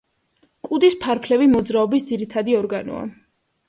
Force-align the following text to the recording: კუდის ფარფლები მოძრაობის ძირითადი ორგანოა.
კუდის 0.67 0.95
ფარფლები 1.05 1.51
მოძრაობის 1.53 2.11
ძირითადი 2.11 2.61
ორგანოა. 2.65 3.09